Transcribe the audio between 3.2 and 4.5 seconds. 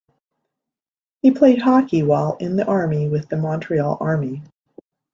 the Montreal Army.